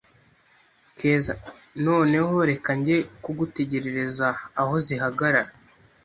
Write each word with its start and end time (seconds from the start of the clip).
Keza: 0.97 1.33
Noneho 1.85 2.35
reka 2.51 2.71
nge 2.79 2.97
kugutegerereza 3.23 4.27
aho 4.61 4.73
zihagarara 4.85 5.51